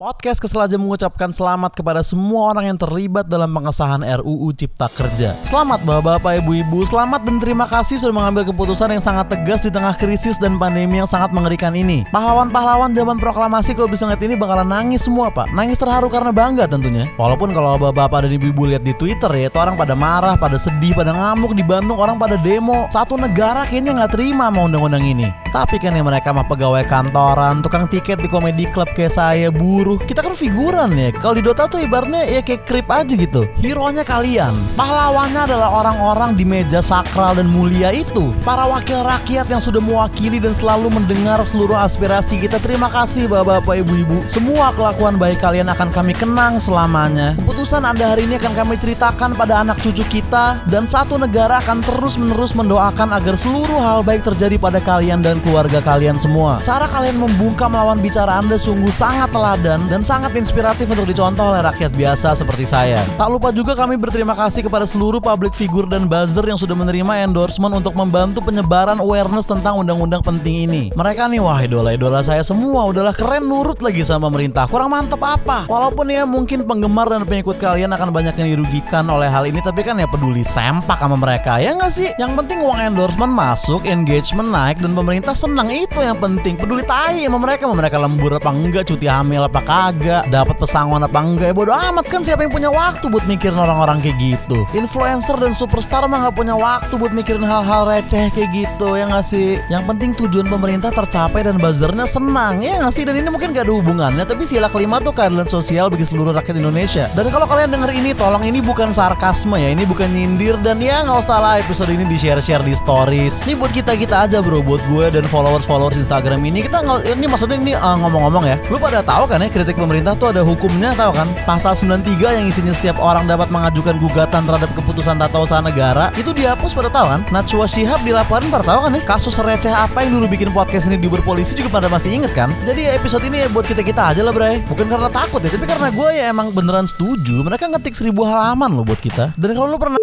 Podcast 0.00 0.40
Kesel 0.40 0.64
aja 0.64 0.80
mengucapkan 0.80 1.28
selamat 1.28 1.76
kepada 1.76 2.00
semua 2.00 2.56
orang 2.56 2.72
yang 2.72 2.78
terlibat 2.80 3.28
dalam 3.28 3.52
pengesahan 3.52 4.00
RUU 4.00 4.48
Cipta 4.56 4.88
Kerja. 4.88 5.36
Selamat 5.44 5.84
bapak-bapak, 5.84 6.40
ibu-ibu, 6.40 6.88
selamat 6.88 7.28
dan 7.28 7.36
terima 7.36 7.68
kasih 7.68 8.00
sudah 8.00 8.16
mengambil 8.16 8.48
keputusan 8.48 8.96
yang 8.96 9.04
sangat 9.04 9.28
tegas 9.28 9.60
di 9.60 9.68
tengah 9.68 9.92
krisis 9.92 10.40
dan 10.40 10.56
pandemi 10.56 11.04
yang 11.04 11.04
sangat 11.04 11.36
mengerikan 11.36 11.76
ini. 11.76 12.08
Pahlawan-pahlawan 12.16 12.96
zaman 12.96 13.20
proklamasi 13.20 13.76
kalau 13.76 13.92
bisa 13.92 14.08
ngeliat 14.08 14.24
ini 14.24 14.40
bakalan 14.40 14.72
nangis 14.72 15.04
semua 15.04 15.28
pak. 15.28 15.52
Nangis 15.52 15.76
terharu 15.76 16.08
karena 16.08 16.32
bangga 16.32 16.64
tentunya. 16.64 17.04
Walaupun 17.20 17.52
kalau 17.52 17.76
bapak-bapak 17.76 18.24
dan 18.24 18.40
ibu-ibu 18.40 18.72
lihat 18.72 18.80
di 18.80 18.96
Twitter 18.96 19.28
ya, 19.36 19.52
itu 19.52 19.58
orang 19.60 19.76
pada 19.76 19.92
marah, 19.92 20.32
pada 20.40 20.56
sedih, 20.56 20.96
pada 20.96 21.12
ngamuk 21.12 21.52
di 21.52 21.60
Bandung, 21.60 22.00
orang 22.00 22.16
pada 22.16 22.40
demo. 22.40 22.88
Satu 22.88 23.20
negara 23.20 23.68
kayaknya 23.68 24.00
nggak 24.00 24.16
terima 24.16 24.48
sama 24.48 24.64
undang-undang 24.64 25.04
ini. 25.04 25.28
Tapi 25.52 25.76
kan 25.76 25.92
ya 25.92 26.00
mereka 26.00 26.32
mah 26.32 26.48
pegawai 26.48 26.88
kantoran, 26.88 27.60
tukang 27.60 27.84
tiket 27.84 28.16
di 28.16 28.32
komedi 28.32 28.64
club 28.72 28.88
kayak 28.96 29.12
saya, 29.12 29.52
buruh. 29.52 29.89
Kita 29.98 30.20
kan 30.20 30.36
figuran 30.36 30.94
ya. 30.94 31.10
Kalau 31.16 31.34
di 31.34 31.42
Dota 31.42 31.66
tuh 31.66 31.80
ibaratnya 31.80 32.28
ya 32.28 32.44
kayak 32.44 32.68
krip 32.68 32.86
aja 32.92 33.14
gitu. 33.16 33.48
Hero-nya 33.58 34.04
kalian. 34.04 34.52
Pahlawannya 34.76 35.48
adalah 35.48 35.70
orang-orang 35.72 36.36
di 36.36 36.44
meja 36.44 36.84
sakral 36.84 37.40
dan 37.40 37.48
mulia 37.48 37.90
itu. 37.90 38.30
Para 38.44 38.68
wakil 38.68 39.00
rakyat 39.02 39.48
yang 39.48 39.62
sudah 39.62 39.80
mewakili 39.80 40.36
dan 40.38 40.52
selalu 40.52 40.92
mendengar 40.92 41.40
seluruh 41.42 41.78
aspirasi 41.78 42.42
kita. 42.44 42.60
Terima 42.60 42.92
kasih 42.92 43.26
bapak-bapak, 43.26 43.80
ibu-ibu. 43.82 44.20
Semua 44.28 44.70
kelakuan 44.76 45.16
baik 45.16 45.40
kalian 45.40 45.72
akan 45.72 45.88
kami 45.90 46.12
kenang 46.12 46.60
selamanya. 46.60 47.34
Keputusan 47.40 47.82
Anda 47.82 48.12
hari 48.12 48.28
ini 48.28 48.36
akan 48.36 48.52
kami 48.52 48.74
ceritakan 48.76 49.38
pada 49.38 49.64
anak 49.64 49.80
cucu 49.80 50.04
kita 50.06 50.60
dan 50.68 50.84
satu 50.84 51.16
negara 51.16 51.62
akan 51.64 51.80
terus-menerus 51.80 52.52
mendoakan 52.52 53.16
agar 53.16 53.38
seluruh 53.38 53.80
hal 53.80 54.04
baik 54.04 54.26
terjadi 54.26 54.60
pada 54.60 54.82
kalian 54.82 55.24
dan 55.24 55.40
keluarga 55.40 55.80
kalian 55.80 56.18
semua. 56.18 56.60
Cara 56.60 56.84
kalian 56.90 57.16
membungkam 57.16 57.72
lawan 57.72 58.02
bicara 58.02 58.36
Anda 58.42 58.60
sungguh 58.60 58.92
sangat 58.92 59.32
teladan 59.32 59.79
dan 59.88 60.04
sangat 60.04 60.34
inspiratif 60.36 60.90
untuk 60.90 61.06
dicontoh 61.06 61.54
oleh 61.54 61.62
rakyat 61.62 61.94
biasa 61.94 62.34
seperti 62.34 62.66
saya. 62.66 63.00
Tak 63.16 63.28
lupa 63.30 63.54
juga 63.54 63.72
kami 63.78 63.96
berterima 63.96 64.34
kasih 64.34 64.66
kepada 64.66 64.84
seluruh 64.84 65.22
public 65.22 65.54
figure 65.54 65.86
dan 65.86 66.10
buzzer 66.10 66.42
yang 66.42 66.58
sudah 66.58 66.74
menerima 66.74 67.24
endorsement 67.24 67.72
untuk 67.72 67.96
membantu 67.96 68.44
penyebaran 68.44 68.98
awareness 68.98 69.46
tentang 69.46 69.78
undang-undang 69.80 70.20
penting 70.20 70.68
ini. 70.68 70.82
Mereka 70.92 71.30
nih 71.30 71.40
wah 71.40 71.62
idola-idola 71.62 72.20
saya 72.20 72.42
semua 72.42 72.90
udahlah 72.90 73.14
keren 73.14 73.46
nurut 73.46 73.78
lagi 73.80 74.02
sama 74.02 74.26
pemerintah. 74.28 74.66
Kurang 74.66 74.90
mantep 74.90 75.22
apa? 75.22 75.70
Walaupun 75.70 76.10
ya 76.10 76.26
mungkin 76.26 76.66
penggemar 76.66 77.06
dan 77.06 77.22
pengikut 77.22 77.56
kalian 77.62 77.94
akan 77.94 78.10
banyak 78.10 78.34
yang 78.36 78.48
dirugikan 78.58 79.06
oleh 79.06 79.30
hal 79.30 79.46
ini 79.46 79.62
tapi 79.62 79.86
kan 79.86 79.96
ya 79.96 80.10
peduli 80.10 80.42
sempak 80.42 80.98
sama 80.98 81.14
mereka 81.14 81.62
ya 81.62 81.72
nggak 81.78 81.92
sih? 81.94 82.10
Yang 82.18 82.42
penting 82.42 82.58
uang 82.66 82.82
endorsement 82.82 83.30
masuk, 83.30 83.86
engagement 83.86 84.50
naik 84.50 84.82
dan 84.82 84.92
pemerintah 84.98 85.32
senang 85.36 85.70
itu 85.70 86.02
yang 86.02 86.18
penting. 86.18 86.58
Peduli 86.58 86.82
tai 86.82 87.22
sama 87.22 87.38
mereka, 87.38 87.70
mereka 87.70 87.96
lembur 88.02 88.34
apa 88.34 88.50
enggak, 88.50 88.90
cuti 88.90 89.06
hamil 89.06 89.46
apa 89.46 89.60
kagak, 89.70 90.26
dapat 90.34 90.58
pesangon 90.58 91.06
apa 91.06 91.22
enggak, 91.22 91.46
ya 91.50 91.54
bodo 91.54 91.70
amat 91.70 92.02
kan 92.10 92.26
siapa 92.26 92.42
yang 92.42 92.50
punya 92.50 92.74
waktu 92.74 93.06
buat 93.06 93.22
mikirin 93.30 93.54
orang-orang 93.54 94.02
kayak 94.02 94.18
gitu. 94.18 94.66
Influencer 94.74 95.38
dan 95.38 95.54
superstar 95.54 96.10
mah 96.10 96.26
nggak 96.26 96.34
punya 96.34 96.58
waktu 96.58 96.90
buat 96.98 97.14
mikirin 97.14 97.46
hal-hal 97.46 97.86
receh 97.86 98.34
kayak 98.34 98.50
gitu 98.50 98.98
ya 98.98 99.06
nggak 99.06 99.22
sih? 99.22 99.62
Yang 99.70 99.84
penting 99.94 100.10
tujuan 100.18 100.50
pemerintah 100.50 100.90
tercapai 100.90 101.46
dan 101.46 101.62
buzzernya 101.62 102.10
senang 102.10 102.58
ya 102.66 102.82
nggak 102.82 102.90
sih? 102.90 103.06
Dan 103.06 103.22
ini 103.22 103.30
mungkin 103.30 103.54
gak 103.54 103.70
ada 103.70 103.74
hubungannya, 103.78 104.26
tapi 104.26 104.42
sila 104.42 104.66
kelima 104.66 104.98
tuh 104.98 105.14
keadilan 105.14 105.46
sosial 105.46 105.86
bagi 105.86 106.02
seluruh 106.02 106.34
rakyat 106.34 106.58
Indonesia. 106.58 107.06
Dan 107.14 107.30
kalau 107.30 107.46
kalian 107.46 107.70
denger 107.70 107.94
ini, 107.94 108.10
tolong 108.10 108.42
ini 108.42 108.58
bukan 108.58 108.90
sarkasme 108.90 109.54
ya, 109.54 109.70
ini 109.70 109.86
bukan 109.86 110.10
nyindir 110.10 110.58
dan 110.66 110.82
ya 110.82 111.06
nggak 111.06 111.22
usah 111.22 111.38
lah 111.38 111.54
episode 111.62 111.94
ini 111.94 112.10
di 112.10 112.18
share-share 112.18 112.66
di 112.66 112.74
stories. 112.74 113.46
Ini 113.46 113.54
buat 113.54 113.70
kita 113.70 113.94
kita 113.94 114.26
aja 114.26 114.42
bro, 114.42 114.66
buat 114.66 114.82
gue 114.90 115.14
dan 115.14 115.22
followers-followers 115.30 115.94
Instagram 115.94 116.42
ini 116.42 116.66
kita 116.66 116.82
nggak 116.82 117.06
ini 117.06 117.26
maksudnya 117.30 117.54
ini 117.54 117.72
uh, 117.78 117.94
ngomong-ngomong 118.02 118.44
ya. 118.50 118.56
Lu 118.66 118.82
pada 118.82 119.06
tahu 119.06 119.30
kan 119.30 119.38
ya 119.38 119.59
kritik 119.60 119.76
pemerintah 119.76 120.16
tuh 120.16 120.32
ada 120.32 120.40
hukumnya 120.40 120.96
tahu 120.96 121.12
kan? 121.12 121.28
Pasal 121.44 121.76
93 121.76 122.16
yang 122.16 122.48
isinya 122.48 122.72
setiap 122.72 122.96
orang 122.96 123.28
dapat 123.28 123.52
mengajukan 123.52 124.00
gugatan 124.00 124.48
terhadap 124.48 124.72
keputusan 124.72 125.20
tata 125.20 125.36
usaha 125.36 125.60
negara 125.60 126.08
itu 126.16 126.32
dihapus 126.32 126.72
pada 126.72 126.88
tahu 126.88 127.12
kan? 127.12 127.20
Najwa 127.28 127.68
Shihab 127.68 128.00
dilaporin 128.00 128.48
pada 128.48 128.64
tahu 128.64 128.88
kan 128.88 128.96
ya? 128.96 129.02
Kasus 129.04 129.36
receh 129.36 129.68
apa 129.68 130.00
yang 130.00 130.16
dulu 130.16 130.32
bikin 130.32 130.48
podcast 130.56 130.88
ini 130.88 130.96
di 130.96 131.12
berpolisi 131.12 131.52
juga 131.52 131.76
pada 131.76 131.92
masih 131.92 132.08
inget 132.08 132.32
kan? 132.32 132.48
Jadi 132.64 132.88
episode 132.88 133.20
ini 133.28 133.44
ya 133.44 133.52
buat 133.52 133.68
kita 133.68 133.84
kita 133.84 134.16
aja 134.16 134.24
lah 134.24 134.32
bray. 134.32 134.64
Bukan 134.64 134.88
karena 134.88 135.12
takut 135.12 135.44
ya, 135.44 135.52
tapi 135.52 135.68
karena 135.68 135.92
gue 135.92 136.08
ya 136.16 136.24
emang 136.32 136.56
beneran 136.56 136.88
setuju. 136.88 137.44
Mereka 137.44 137.68
ngetik 137.68 137.92
seribu 137.92 138.24
halaman 138.24 138.72
loh 138.72 138.88
buat 138.88 138.96
kita. 138.96 139.36
Dan 139.36 139.52
kalau 139.52 139.68
lu 139.68 139.76
pernah 139.76 140.00